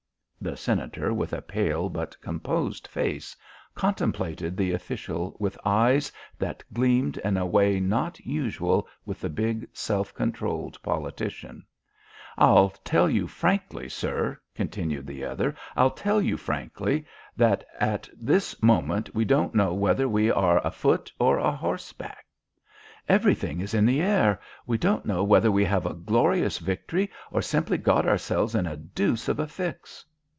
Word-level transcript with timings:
The 0.43 0.57
Senator, 0.57 1.13
with 1.13 1.33
a 1.33 1.41
pale 1.43 1.87
but 1.87 2.19
composed 2.19 2.87
face, 2.87 3.35
contemplated 3.75 4.57
the 4.57 4.71
official 4.71 5.35
with 5.39 5.55
eyes 5.63 6.11
that 6.39 6.63
gleamed 6.73 7.17
in 7.19 7.37
a 7.37 7.45
way 7.45 7.79
not 7.79 8.19
usual 8.21 8.87
with 9.05 9.21
the 9.21 9.29
big, 9.29 9.67
self 9.71 10.15
controlled 10.15 10.81
politician. 10.81 11.63
"I'll 12.39 12.69
tell 12.83 13.07
you 13.07 13.27
frankly, 13.27 13.87
sir," 13.87 14.39
continued 14.55 15.05
the 15.05 15.23
other. 15.25 15.55
"I'll 15.75 15.91
tell 15.91 16.19
you 16.19 16.37
frankly, 16.37 17.05
that 17.37 17.63
at 17.79 18.09
this 18.19 18.59
moment 18.63 19.13
we 19.13 19.25
don't 19.25 19.53
know 19.53 19.75
whether 19.75 20.09
we 20.09 20.31
are 20.31 20.57
a 20.65 20.71
foot 20.71 21.13
or 21.19 21.37
a 21.37 21.51
horseback. 21.51 22.25
Everything 23.07 23.61
is 23.61 23.75
in 23.75 23.85
the 23.85 24.01
air. 24.01 24.41
We 24.65 24.79
don't 24.79 25.05
know 25.05 25.23
whether 25.23 25.51
we 25.51 25.65
have 25.65 25.85
won 25.85 25.93
a 25.93 25.97
glorious 25.99 26.57
victory 26.57 27.11
or 27.29 27.43
simply 27.43 27.77
got 27.77 28.07
ourselves 28.07 28.55
in 28.55 28.65
a 28.65 28.75
deuce 28.75 29.27
of 29.29 29.37
a 29.39 29.45
fix." 29.45 30.03